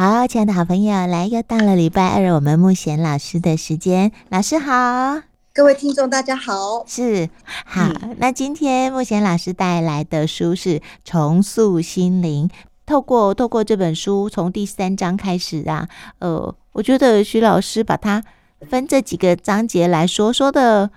[0.00, 4.10] 好，亲爱的好朋友，来，又到了礼拜二，我们慕贤老师的时间。
[4.30, 5.20] 老师好，
[5.52, 7.28] 各位听众大家好，是
[7.66, 7.82] 好。
[8.00, 12.48] 嗯、那今天慕贤老师带来的书是《重塑心灵》，
[12.86, 15.86] 透过透过这本书，从第三章开始啊，
[16.20, 18.24] 呃，我觉得徐老师把它
[18.70, 20.90] 分这几个章节来说，说的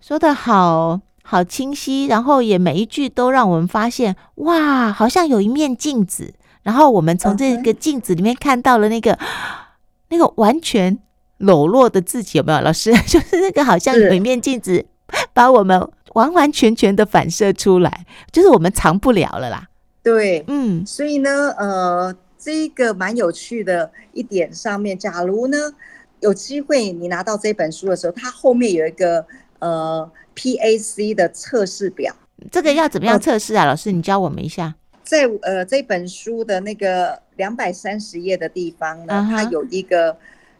[0.00, 6.32] 说的好好清晰，然后也每一句都让我们发现，哇，好像有一面镜子。
[6.62, 9.18] 然后我们从这个镜子里面看到了那个.
[10.12, 10.98] 那个完全
[11.38, 12.60] 裸露的自己，有没有？
[12.60, 14.84] 老师 就是那个好像有一面镜子，
[15.32, 19.66] 把我们完完全全的反射出来，就是我们藏不了了啦。
[20.02, 25.56] 对，嗯，所以呢，呃，这个蛮有趣的一点上面，假如呢
[26.20, 29.24] 有机会你拿到这本书的时候，它后面有一个
[29.60, 30.06] 呃
[30.36, 32.14] PAC 的测试表，
[32.50, 33.64] 这个要怎么样测试啊？
[33.64, 34.74] 老师，你教我们一下。
[35.04, 39.30] 在呃这本书的那个两百三十页的地方呢，uh -huh.
[39.30, 40.16] 它有一个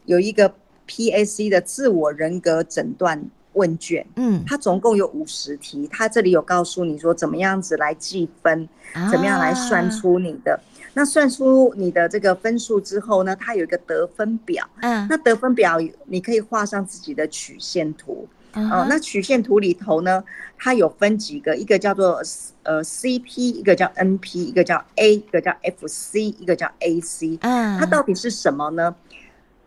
[0.07, 0.53] 有一个
[0.89, 3.23] PAC 的自我人格诊断
[3.55, 9.11] 问卷，嗯，它总共有五十题，它这里有告诉你说怎么样子来计分，uh -huh.
[9.11, 10.59] 怎么样来算出你的，
[10.95, 18.27] 那算出你的这个分数之后呢，它有一个得分表，嗯、uh 那得分表你可以画上自己的曲线图。
[18.55, 18.71] 哦、uh -huh.
[18.81, 20.23] 呃，那曲线图里头呢，
[20.59, 22.23] 它有分几个，一个叫做
[22.63, 27.39] 呃 CP，一个叫 NP，一个叫 A，一个叫 FC，一个叫 AC。
[27.41, 28.95] 嗯，它到底是什么呢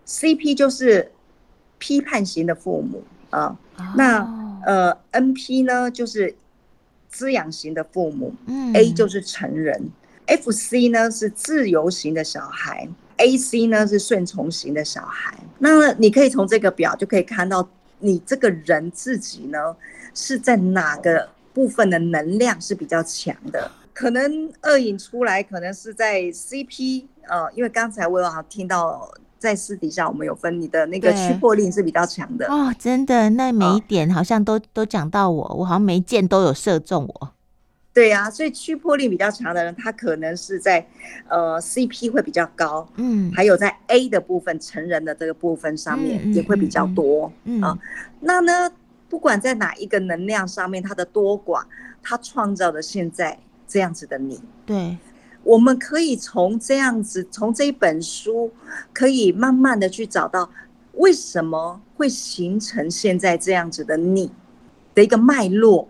[0.07, 1.11] ？CP 就是
[1.79, 3.95] 批判型的父母啊、呃 oh.
[3.95, 6.35] 那呃 NP 呢就是
[7.09, 9.89] 滋养型的父母，嗯，A 就是成人
[10.27, 15.35] ，FC 呢是自由型的小孩，AC 呢是顺从型的小孩。
[15.57, 17.67] 那你可以从这个表就可以看到。
[18.05, 19.75] 你这个人自己呢，
[20.13, 23.71] 是在哪个部分的能量是比较强的？
[23.93, 37.34] 可能二影出来，可能是在 CP，呃，因为刚才我有好听到在私底下我们有分你的那个驱破力是比较强的哦，真的，那每一点好像都、哦、都讲到我，我好像每一箭都有射中我。
[37.95, 40.85] 对呀、啊，所以驱破力比较强的人，他可能是在
[41.29, 47.79] 呃 CP 会比较高，嗯，还有在 A 的部分，成人的这个部分上面也会比较多，嗯，嗯，嗯啊，
[48.19, 48.69] 那呢，
[49.07, 51.63] 不管在哪一个能量上面，它的多寡，
[52.03, 54.97] 它创造的现在这样子的你，对，
[55.43, 58.51] 我们可以从这样子，从这一本书，
[58.91, 60.51] 可以慢慢的去找到
[60.95, 64.29] 为什么会形成现在这样子的你
[64.93, 65.87] 的一个脉络。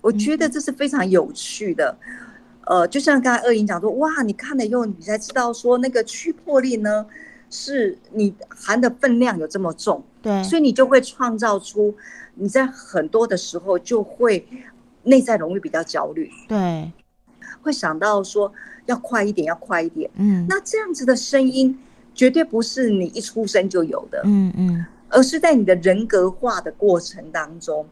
[0.00, 1.98] 我觉得这是非常有趣的，
[2.66, 7.04] 呃，就像刚才二英讲说，哇，你看了以后，你才知道说那个驱破力呢，
[7.50, 11.94] 是你含的分量有这么重，对，所以你就会创造出
[12.34, 14.46] 你在很多的时候就会
[15.02, 16.92] 内在容易比较焦虑，对，
[17.60, 18.52] 会想到说
[18.86, 21.76] 要快一点，要快一点，嗯，那这样子的声音
[22.14, 27.84] 绝对不是你一出生就有的，嗯嗯，而是在你的人格化的过程当中。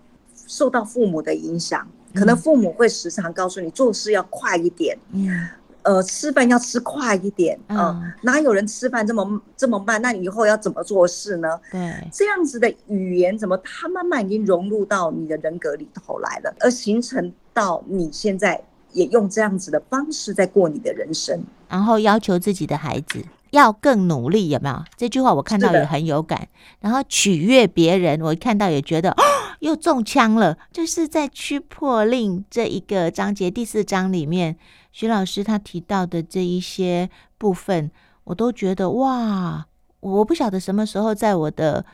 [0.47, 5.49] 受到父母的影响，可能父母会时常告诉你做事要快一点，嗯，
[5.83, 10.01] 呃，吃饭要吃快一点，嗯，呃、哪有人吃饭这么这么慢？
[10.01, 11.49] 那你以后要怎么做事呢？
[11.71, 23.25] 对，这样子的语言，怎么它慢慢已经融入到你的人格里头来了，而形成到你现在也用这样子的方式在过你的人生，然后要求自己的孩子。
[23.51, 24.85] 要更努力，有没有？
[24.97, 26.49] 这句话我看到也很有感。
[26.81, 29.23] 然后取悦别人，我一看到也觉得哦，
[29.61, 30.57] 又中枪了。
[30.73, 34.57] 就是在驱破令这一个章节第四章里面，
[34.93, 37.09] 徐老师他提到的这一些
[37.39, 37.91] 部分，
[38.25, 39.67] 我都觉得哇，
[40.01, 41.85] 我不晓得什么时候在我的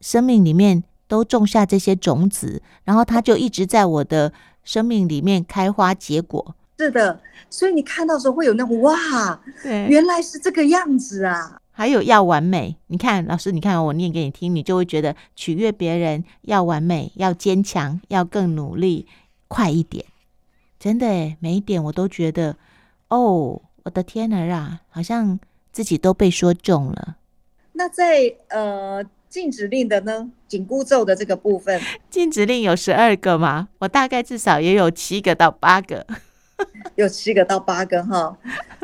[0.00, 4.32] 生命里面都种下这些种子，然后它就一直在我的
[4.64, 6.54] 生命里面开花结果。
[6.78, 7.20] 是的，
[7.50, 11.59] 所以你看到的时候会有那种哇，对，原来是这个样子啊！
[11.80, 19.06] 还有要完美，你看老师，你看我念给你听，你就会觉得取悦别人要完美，要坚强，要更努力，
[19.48, 20.04] 快一点。
[20.78, 22.58] 真的诶，每一点我都觉得，
[23.08, 25.40] 哦，我的天儿啊，好像
[25.72, 27.16] 自己都被说中了。
[27.72, 30.30] 那在呃禁止令的呢？
[30.46, 31.80] 紧箍咒的这个部分，
[32.10, 33.68] 禁止令有十二个吗？
[33.78, 36.06] 我大概至少也有七个到八个。
[36.96, 38.36] 有七个到八个哈，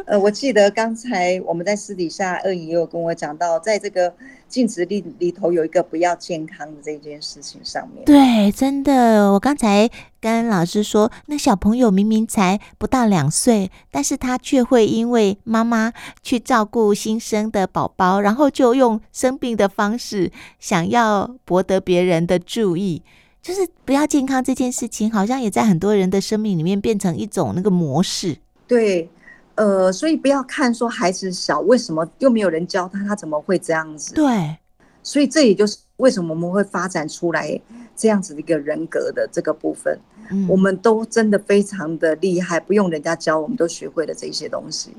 [0.07, 4.13] 呃，我记得刚才我们在私底下，二姨也有跟我讲到，在这个
[4.49, 8.05] 禁止令里头有一个不要健康的这件事情上面。
[8.05, 9.89] 对，真的，我刚才
[10.21, 23.03] 跟老师说，那小朋友明明才不到两岁，但是他却会因为妈妈去照顾新生的宝宝，然后就用生病的方式想要博得别人的注意。
[23.47, 28.37] 就是不要健康这件事情，好像也在很多人的生命里面变成一种那个模式。
[28.67, 29.09] 对，
[29.55, 34.15] 呃，所以不要看说孩子小，为什么又没有人教他，他怎么会这样子？
[34.15, 34.57] 对，
[35.01, 37.57] 所以这也就是为什么我们会发展出来
[37.95, 39.97] 这样子的一个人格的这个部分。
[40.29, 44.91] 嗯，我们都真的非常的厉害，不用人家教，我们都学会了这些东西。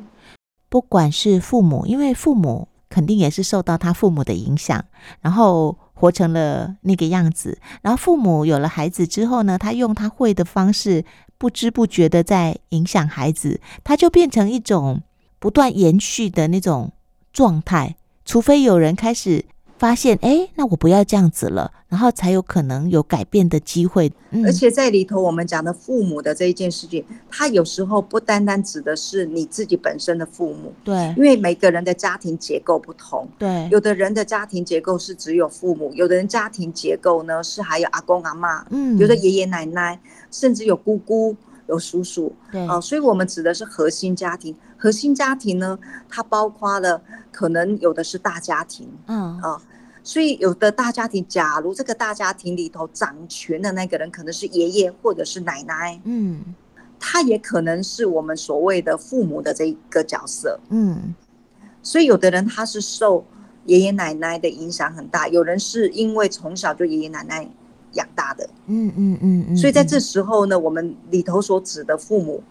[0.69, 4.85] 不管是父母，因为父母肯定也是受到他父母的影响，
[5.19, 7.57] 然后活成了那个样子。
[7.81, 11.03] 然后父母有了孩子之后呢，他用他会的方式，
[11.37, 15.01] 不知不觉的在影响孩子，他就变成一种
[15.39, 16.93] 不断延续的那种
[17.33, 17.95] 状态。
[18.23, 19.45] 除非有人开始。
[19.77, 24.11] 发现哎，那我不要这样子了，然后才有可能有改变的机会。
[24.31, 39.99] 嗯、而且在里头，我们讲的父母的这一件事情，它有时候不单单指的是你自己本身的父母，对，因为每个人的家庭结构不同，对，有的人的家庭结构是只有父母，有的人家庭结构呢是还有阿公阿妈，嗯，有的爷爷奶奶，
[40.31, 41.35] 甚至有姑姑。
[41.67, 44.55] 有叔叔，对啊、呃，所以我们指的是核心家庭。
[44.77, 45.77] 核心家庭呢，
[46.07, 49.61] 它包括了可能有的是大家庭，嗯啊、呃，
[50.03, 56.55] 所以有的大家庭，假如这个大家庭里头掌权的那个人可能是爷爷或者是奶奶，嗯，
[56.99, 61.15] 他也可能是我们所谓的父母的这一个角色，嗯，
[61.81, 63.25] 所以有的人他是受
[63.65, 67.49] 爷爷奶奶的影响很大，有人是因为从小就爷爷奶奶。
[67.97, 72.41] 养大的，嗯嗯嗯嗯，所以在这时候呢，我们里头所指的父母，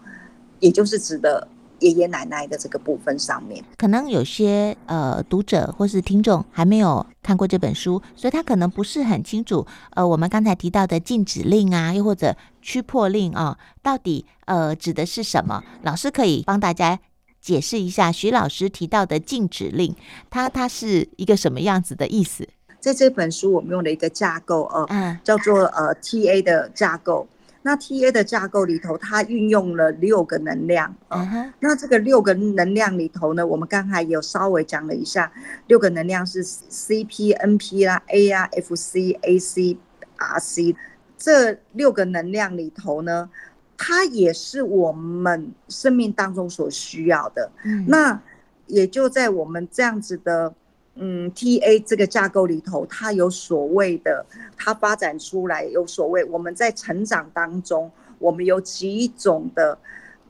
[0.59, 1.47] 也就是指的
[1.79, 15.63] 爷爷奶奶的这个部分上面，可能有些呃读者或是听众还没有看过这本书，所以他可能不是很清楚，呃，我们刚才提到的禁止令啊，又或者驱破令啊，到底呃指的是什么？
[15.83, 16.99] 老师可以帮大家
[17.39, 19.95] 解释一下，徐老师提到的禁止令，
[20.29, 22.47] 它它是一个什么样子的意思？
[22.87, 27.27] 在这本书，我们用了一个架构，呃，叫做呃 T A 的架构。
[27.63, 30.95] 那 T A 的架构里头，它运用了六个能量。
[31.09, 35.29] 呃，那这个六个能量里头呢，我们刚才有稍微讲了一下，
[35.67, 39.77] 六个能量是 C P N P 啦、A 啊、F C A C
[40.15, 40.73] R C。
[41.17, 43.29] 这六个能量里头呢，
[43.75, 47.51] 它也是我们生命当中所需要的。
[47.65, 48.21] 嗯那
[48.67, 50.53] 也就在我们这样子的。
[50.99, 54.25] 嗯，T A 这个架构里头，它有所谓的，
[54.57, 59.77] 它发展出来有所谓，我们在成长当中，我们有几种的。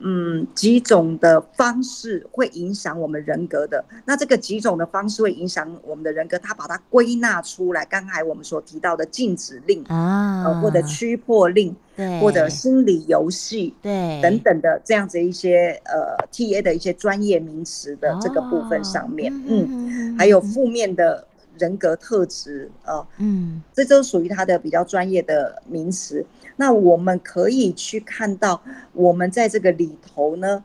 [0.00, 3.84] 嗯，几种的方式会影响我们人格的。
[4.04, 7.84] 那这个几种的方式会影响我们的人格，他把它归纳出来。
[7.84, 21.26] 刚才我们所提到的禁止令啊、呃，或者驱迫令，对，或者心理游戏，对，等等的这样子一些呃 TA 的一些专业名词的这个部分上面，哦、嗯，还有负面的
[21.58, 26.24] 人格特质啊、呃，嗯，这都属于他的比较专业的名词。
[26.56, 28.60] 那我们可以去看到，
[28.92, 30.64] 我们在这个里头呢，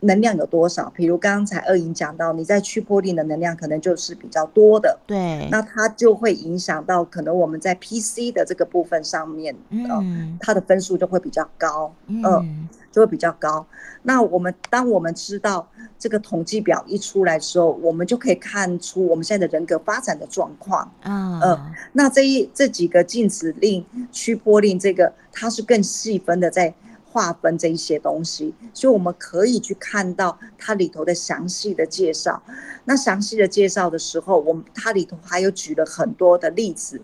[0.00, 0.90] 能量有多少？
[0.94, 12.22] 比如刚才二莹讲到，你在驱迫令的能量可能就是比较多的，对，那它就会影响到可能我们在 PC 的这个部分上面，嗯、呃，它的分数就会比较高，嗯。
[12.22, 12.44] 呃
[12.92, 13.64] 就会比较高。
[14.02, 15.64] 那我们当我们知道
[15.96, 20.82] 这个统计表一出来的时候，我们就可以看出我们现在的人格发展的状况。
[21.02, 26.74] 啊，呃，那这一这几个禁止令、驱波令，这个它是更细分的在
[27.10, 32.42] 划分这一些东西，所以我们可以去看到它里头的详细的介绍。
[32.84, 37.02] 那详细的介绍的时候，我们它里头还有举了很多的例子，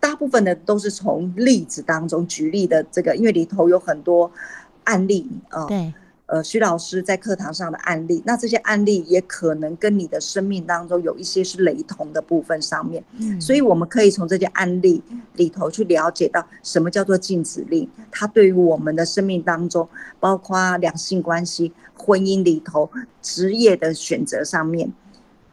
[0.00, 2.82] 大部分的都是从例子当中举例的。
[2.90, 4.30] 这个因为里头有很多。
[4.84, 5.94] 案例啊，对，
[6.32, 15.02] 呃，徐老师在课堂上的案例，那这些案例也可能跟你的生命当中有一些是雷同的部分上面，嗯，所以我们可以从这些案例
[15.34, 19.86] 里头去了解到什么叫做禁止令，它对于我们的生命当中，
[20.18, 24.90] 包括两性关系、婚姻里头、职业的选择上面，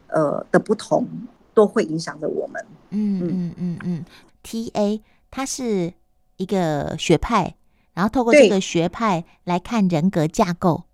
[0.06, 1.06] 呃的不同，
[1.52, 2.64] 都会影响着我们。
[2.88, 4.04] 嗯嗯嗯嗯
[4.42, 5.92] ，TA 它是
[6.38, 7.54] 一个学派。
[8.00, 10.84] 然后透过这个学派来看人格架构，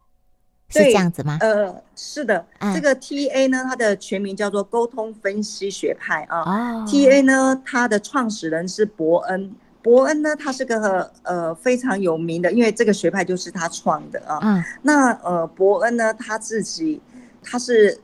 [0.69, 1.39] 是这样子吗？
[1.41, 6.41] 呃，是的，啊、这个 TA 呢，它的全名叫做沟通分析学派啊。
[6.41, 14.41] 哦、TA 呢，它的创始人是伯恩，伯恩呢，他是个呃非常有名的，因为这个学派就是他创的啊。
[14.43, 17.01] 嗯、那呃，伯恩呢，他自己
[17.41, 17.97] 他是。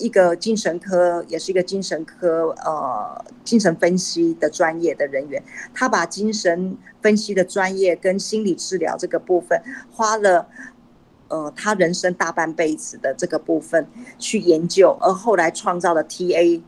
[0.00, 5.42] 一个精神科，也是一个精神科，呃，精神分析的专业的人员，
[5.72, 10.48] 他把精神分析的专业跟心理治疗这个部分，花了，
[11.28, 13.86] 呃，他人生大半辈子的这个部分
[14.18, 16.60] 去研究，而后来创造了 TA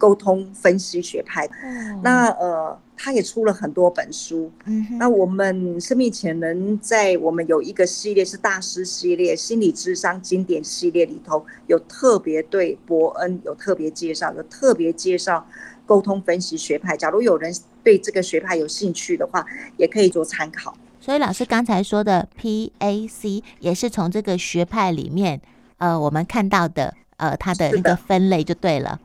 [0.00, 1.46] 沟通分析学派。
[1.62, 4.50] 嗯、那呃，他也出了很多本书。
[4.64, 15.46] 嗯、哼那我们生命潜能在我们有一个系列是大师系列，心理智商经典系列里头有特别对伯恩有特别介绍，有特别介绍
[15.84, 16.96] 沟通分析学派。
[16.96, 17.54] 假如有人
[17.84, 19.44] 对这个学派有兴趣的话，
[19.76, 20.74] 也可以做参考。
[20.98, 25.40] 所以老师刚才说的 PAC 也是从这个学派里面，
[25.78, 28.98] 呃，我们看到的，呃，它的那个分类就对了。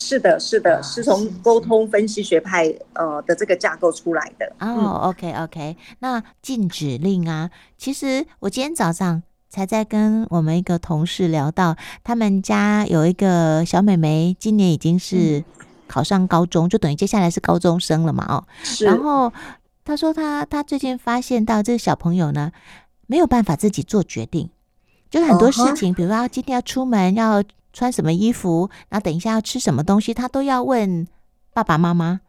[0.00, 4.46] 是的，是的，是从沟通分析学派呃的这个架构出来的。
[4.58, 4.86] 哦、嗯。
[4.86, 15.44] oh，OK OK，那禁止令啊，其实我今天早上才在跟我们一个同事聊到，他们家有一个小妹妹，今年已经是
[15.86, 19.32] 考上高中，嗯、就等于接下来是高中生了嘛，哦，是，然后。
[19.82, 22.52] 他说他他最近发现到这个小朋友呢，
[23.08, 24.48] 没有办法自己做决定，
[25.10, 27.42] 就是很多事情，比如说今天要出门要
[27.72, 31.06] 穿什么衣服，然后等一下要吃什么东西，他都要问
[31.52, 32.20] 爸爸妈妈，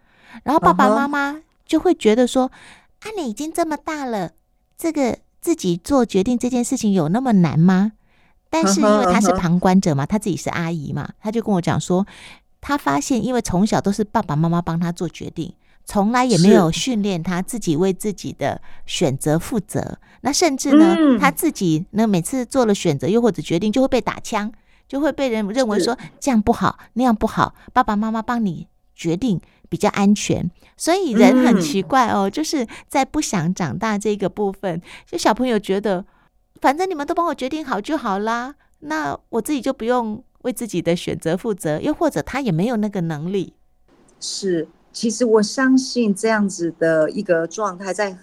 [0.44, 2.52] 然后爸爸妈妈就会觉得说，
[3.00, 4.32] 啊，你已经这么大了，
[4.78, 7.94] 这个自己做决定这件事情有那么难吗？
[8.50, 12.06] 但是因为他是旁观者嘛，他自己是阿姨嘛，他就跟我讲说，
[12.60, 15.54] 他发现因为从小都是爸爸妈妈帮他做决定。
[15.84, 24.54] 从来也没有训练他自己为自己的选择负责，那甚至呢，他自己呢每次做了选择又或者决定，就会被打枪，
[24.92, 30.52] 就会被人认为说这样不好，那样不好，爸爸妈妈帮你决定比较安全。
[30.76, 36.06] 所以人很奇怪哦，就是在不想长大这个部分，就小朋友觉得
[36.60, 43.54] 反正你们都帮我决定好就好啦，那我自己就不用为自己的选择负责，又或者他也没有那个能力，
[44.20, 44.68] 是。
[44.92, 48.18] 其实我相信这样子的一个状态，在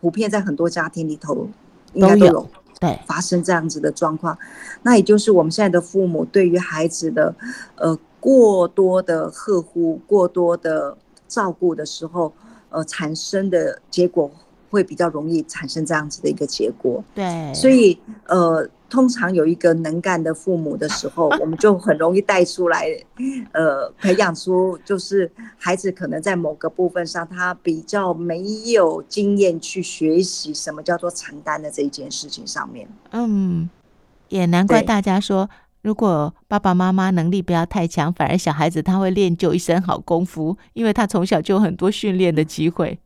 [0.00, 1.46] 普遍在很多家庭里头，
[1.92, 2.48] 应该都有
[2.80, 4.36] 对发生这样子的状况。
[4.82, 7.34] 那也就是我们现在的父母对于孩子的
[7.76, 10.96] 呃过多的呵护、过多的
[11.28, 12.32] 照顾的时候，
[12.70, 14.30] 呃产生的结果
[14.70, 17.02] 会比较容易产生这样子的一个结果。
[17.14, 18.68] 对，所以呃。
[18.94, 22.86] 通常有一个能干的父母的时候， 我们就很容易带出来，
[23.50, 32.86] 呃，培养出就是孩子可能在某个部分上，他比较没有经验去学习什么叫做承担的这一件事情上面。
[33.10, 33.68] 嗯，
[34.28, 35.50] 也难怪大家说，
[35.82, 43.00] 如果爸爸妈妈能力不要太强，反而小孩子他会练就一身好功夫，因为他从小就有很多训练的机会。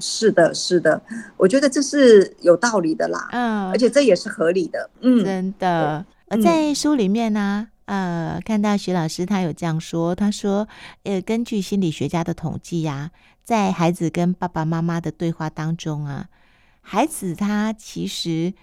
[0.00, 1.00] 是的，是的，
[1.36, 6.04] 我觉得这是有道理的啦，嗯，而且这也是合理的，嗯，真的。
[6.28, 10.66] 而在书里面呢，嗯、呃，看到徐老师他有这样说，他说，
[11.02, 13.10] 呃，根据心理学家的统计呀、啊，
[13.44, 16.28] 在孩子跟爸爸妈妈的对话当中啊，
[16.80, 18.54] 孩子他其实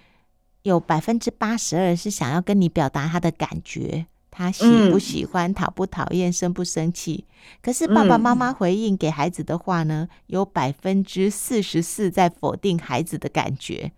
[0.63, 4.07] 有百分之八十二是想要跟你表达他的感觉。
[4.37, 7.25] 他喜不喜欢，讨不讨厌，生不生气？
[7.59, 13.91] 可是爸爸妈妈回应给孩子的话呢，有百分之四十四在否定孩子的感觉，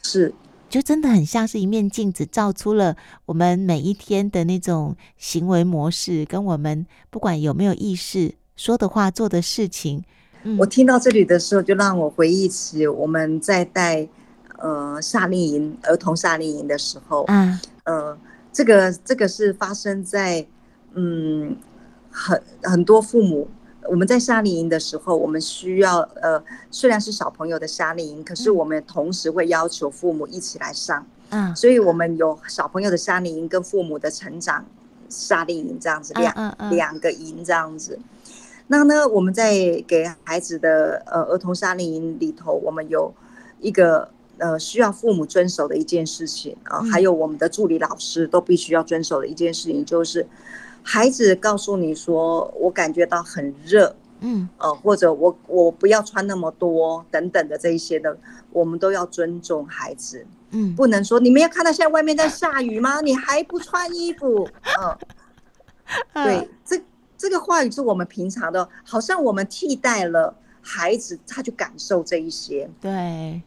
[0.00, 0.32] 是，
[0.68, 10.04] 就真的很像是一面镜子，照出了我们每一天的那种行为模式，跟我们不管有没有意识说的话、做的事情。
[10.44, 14.06] 嗯，我听到这里的时候，就让我回忆起我们在带
[14.58, 18.16] 呃夏令营儿童夏令营的时候，嗯，呃。
[18.52, 20.44] 这个这个是发生在，
[20.94, 21.56] 嗯，
[22.10, 23.48] 很很多父母，
[23.88, 34.66] 我们在夏令营的时候，我们需要呃，虽然是小朋友的夏令营，可是我们同时会要求父母一起来上，嗯，所以我们有小朋友的夏令营跟父母的成长
[35.08, 37.98] 夏令营这样子，两两个营这样子。
[38.66, 39.52] 那呢，我们在
[39.86, 43.14] 给孩子的呃儿童夏令营里头，我们有
[43.60, 44.10] 一个。
[44.40, 50.26] 呃，需要父母遵守的一件事情啊，还有我们的助理老师都必须要遵守的一件事情，就是
[50.82, 58.16] 孩子告诉你说，我感觉到很热，嗯，呃，或者我我不要穿那么多等等的这一些的，
[58.50, 63.02] 我们都要尊重孩子，嗯，不能说你没有看到现在外面在下雨吗？
[63.02, 64.48] 你还不穿衣服，
[64.80, 64.96] 嗯、
[66.14, 66.82] 呃，对，这
[67.18, 73.42] 这个话语是我们平常的，好像我们替代了孩子，他去感受这一些，对。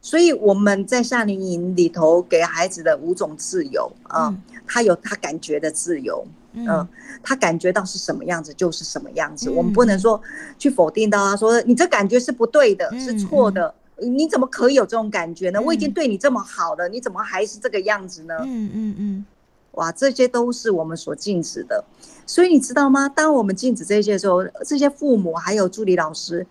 [0.00, 4.34] 所以我们在夏令营里头给孩子的五种自由啊，
[4.66, 6.86] 他有他感觉的自由，嗯，
[7.22, 9.50] 他感觉到是什么样子就是什么样子。
[9.50, 10.20] 我们不能说
[10.58, 15.60] 去否定到他说你这感觉是不对的，是错的，你怎么可以有这种感觉呢？
[15.60, 18.34] 我已经对你这么好了，你怎么还是这个样子呢？
[18.44, 19.26] 嗯嗯嗯，
[19.72, 21.84] 哇，这些都是我们所禁止的。
[22.24, 23.08] 所以你知道吗？
[23.08, 26.46] 当我们禁止这些时候，这些父母还有助理老师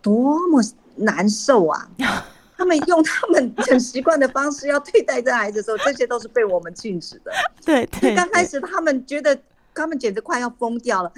[0.00, 0.62] 多么
[0.96, 1.88] 难受啊！
[2.56, 7.32] 他们用他们很习惯的方式要对待这孩子的时候，这些都是被我们禁止的。
[7.64, 9.38] 对对，刚开始他们觉得
[9.74, 11.12] 他们简直快要疯掉了。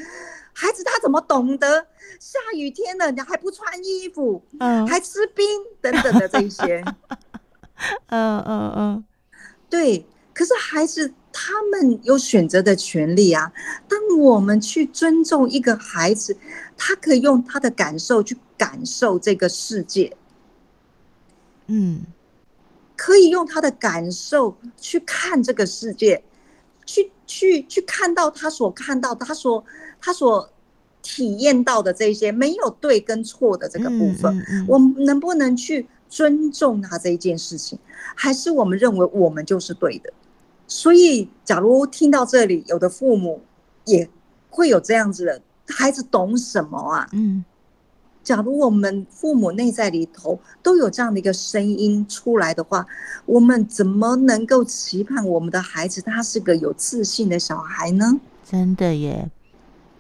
[0.53, 1.87] 孩子他怎么懂得
[2.19, 5.47] 下雨天了，你还不穿衣服，嗯，还吃冰
[5.83, 6.83] 等等的这些，
[8.09, 9.05] 嗯嗯嗯，
[9.69, 10.07] 对。
[10.33, 13.51] 可是孩子他们有选择的权利啊。
[13.89, 16.37] 当我们去尊重一个孩子，
[16.77, 20.15] 他可以用他的感受去感受这个世界，
[21.67, 22.03] 嗯，
[22.97, 26.23] 可以用他的感受去看这个世界，
[26.85, 29.65] 去去去看到他所看到，他所。
[29.99, 30.49] 他所
[31.03, 37.79] 体验到的这些没有对跟错的这个部分，我们能不能去尊重他这一件事情？
[38.15, 40.13] 还是我们认为我们就是对的？
[40.69, 43.43] 所以，假如听到这里，有的父母
[43.87, 44.09] 也
[44.51, 47.09] 会有这样子的孩子，懂什么啊？
[47.13, 47.45] 嗯，
[48.27, 52.85] 假如我们父母内在里头都有这样的一个声音出来的话，
[53.25, 58.19] 我们怎么能够期盼我们的孩子他是个有自信的小孩呢？
[58.45, 59.31] 真的耶。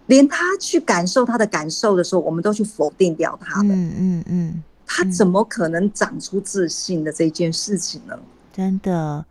[0.06, 3.68] 连他去感受他的感受的时候，我们都去否定掉他了。
[3.72, 8.18] 嗯嗯嗯，他怎么可能长出自信的这件事情呢？
[8.52, 9.24] 真的，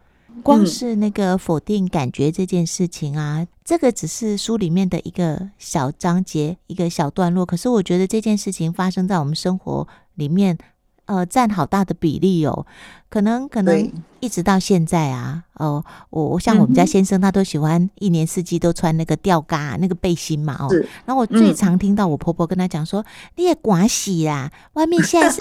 [0.44, 7.46] 光是那个否定感觉这件事情啊，嗯、这个只是书里面的一个小章节，一个小段落。
[7.46, 10.58] 可是我觉得这件事情发生在我们生活里面。
[11.06, 12.66] 呃，占好大的比例哦，
[13.10, 20.68] 可能可能一直到现在啊，哦，我我像我们家先生，他都喜欢一年四季都穿那个吊嘎那个背心嘛，哦，
[21.06, 25.38] 然后我最常听到我婆婆跟他讲说：“嗯、你也寡洗啦，外面现在是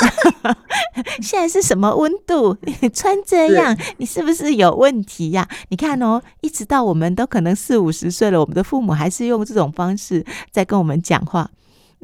[1.22, 2.56] 现在是什么温度？
[2.62, 5.56] 你 穿这样，你是不是有问题呀、啊？
[5.70, 11.50] 你看哦，一直到我们都可能四五十岁了，我们的父母还是用这种方式在跟我们讲话。”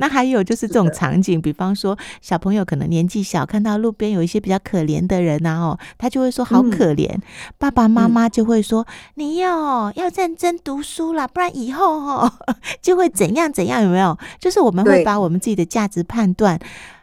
[0.00, 7.06] 那还有就是这种场景，比方说小朋友可能年纪小，看到路边有一些比较可怜的人啊，哦，他就会说好可怜。
[7.12, 7.22] 嗯、
[7.58, 12.32] 爸爸妈妈就会说、嗯、你要要认真读书啦，不然以后哦
[12.80, 14.16] 就会怎样怎样，有没有？
[14.38, 16.58] 就是我们会把我们自己的价值判断，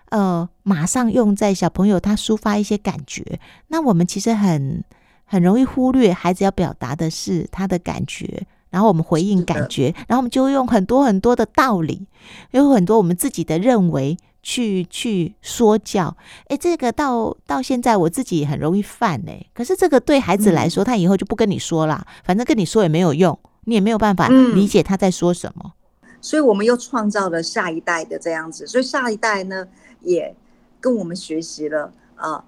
[0.09, 4.83] 呃，马上用在小朋友他抒发一些感觉，那我们其实很
[5.23, 8.47] 很容易忽略孩子要表达的是他的感觉。
[8.69, 12.05] 然后我们回应感觉，然后我们就用很多很多的道理，
[12.51, 16.15] 有很多我们自己的认为去去说教。
[16.47, 19.45] 哎，这个到到现在我自己也很容易犯哎。
[19.53, 25.73] 可是这个对孩子来说，他以后就不跟你说了，反正跟你说也没有用，你也没有办法理解他在说什么。
[26.19, 29.65] 所以我们又创造了下一代的这样子，所以下一代呢
[30.01, 30.35] 也
[30.81, 32.43] 跟我们学习了啊，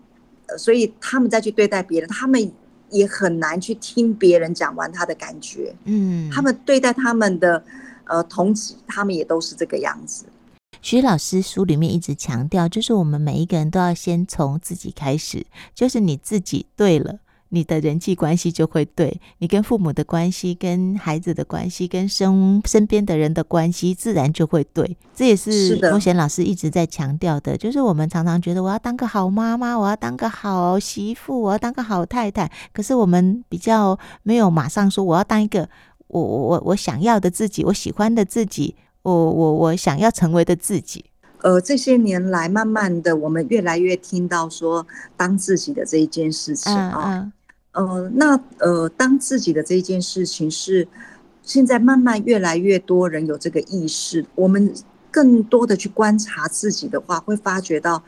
[0.58, 2.51] 所以他们再去对待别人，他们。
[2.91, 7.63] 也很难去听别人讲完他的感觉，嗯，他们对待他们的
[8.06, 10.25] 呃同级，他们也都是这个样子。
[10.82, 17.19] 徐老师书里面一直强调，就是我们每一个人都要先从自己开始，就是你自己对了。
[17.49, 24.95] 你的人际关系就会对，你跟父母的关系、跟孩子的关系、跟身身边的人的关系，自然就会对。
[25.15, 32.49] 这也是孟贤老师一直在强调的，就是我们常常觉得我要当个好妈妈，我要当个好媳妇，我要当个好太太。
[32.71, 35.67] 可是我们比较没有马上说我要当一个
[36.07, 41.03] 我我我我想要的自己，我喜欢的自己，我我我想要成为的自己。
[41.41, 44.85] 呃，这些年来，慢慢的，我们越来越听到说
[45.15, 47.03] 当自己的这一件事情啊。
[47.05, 47.33] 嗯嗯
[47.79, 50.85] 呃，那呃，当自己的这件事情是
[51.41, 54.73] 现在慢慢越来越多人有这个意识，我们
[55.09, 58.03] 更多的去观察自己的话，会发觉到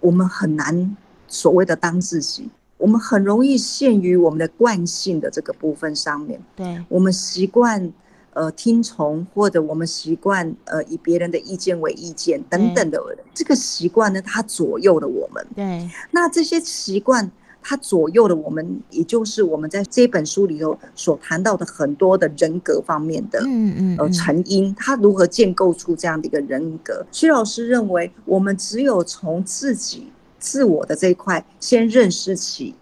[0.00, 0.96] 我们很难
[1.28, 6.42] 所谓的当自己，我们很容易陷于我们的惯性的这个部分上面。
[6.56, 7.92] 对，我们习惯
[8.32, 13.00] 呃听从，或者我们习惯呃以别人的意见为意见等等的
[13.32, 15.46] 这个习惯呢，它左右了我们。
[15.54, 17.30] 对，那这些习惯。
[17.68, 27.04] 它左右了我们，也就是我们在这本书里头所谈到的很多的人格方面的，嗯嗯，呃，成因，它如何建构出这样的一个人格？
[27.12, 32.74] 徐老师认为，我们只有从自己自我的这一块先认识起，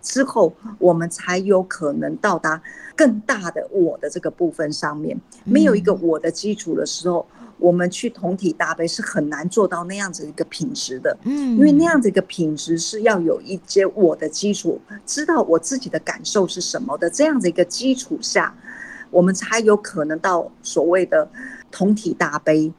[0.00, 2.62] 之后我们才有可能到达
[2.96, 5.20] 更大的我的这个部分上面。
[5.44, 7.26] 没有一个我的基础的时候。
[7.62, 18.52] 我们去同体大悲是很难做到那样子一个品质的，嗯，因为那样子一个品质是要有一些我的基础，知道我自己的感受是什么的，这样子一个基础下，
[19.10, 21.30] 我们才有可能到所谓的
[21.70, 22.72] 同体大悲。